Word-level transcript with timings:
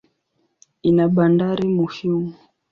Ina 0.89 1.05
bandari 1.15 1.65
muhimu. 1.75 2.27